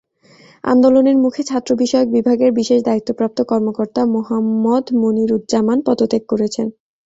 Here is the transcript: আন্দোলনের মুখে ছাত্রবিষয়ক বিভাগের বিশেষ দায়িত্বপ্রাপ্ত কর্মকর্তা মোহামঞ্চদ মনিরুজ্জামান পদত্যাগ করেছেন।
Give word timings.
আন্দোলনের 0.63 1.17
মুখে 1.17 1.41
ছাত্রবিষয়ক 1.43 2.07
বিভাগের 2.15 2.51
বিশেষ 2.59 2.79
দায়িত্বপ্রাপ্ত 2.83 3.39
কর্মকর্তা 3.51 4.01
মোহামঞ্চদ 4.13 4.85
মনিরুজ্জামান 5.01 5.77
পদত্যাগ 5.87 6.23
করেছেন। 6.31 6.67